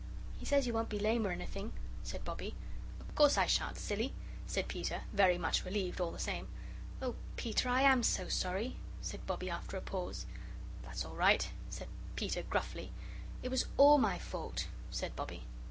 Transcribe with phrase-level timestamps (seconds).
[0.39, 2.55] "He says you won't be lame or anything," said Bobbie.
[3.01, 4.13] "Oh, course I shan't, silly,"
[4.47, 6.47] said Peter, very much relieved all the same.
[7.03, 10.25] "Oh, Peter, I AM so sorry," said Bobbie, after a pause.
[10.81, 12.91] "That's all right," said Peter, gruffly.
[13.43, 15.43] "It was ALL my fault," said Bobbie.